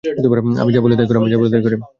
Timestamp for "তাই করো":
0.97-1.19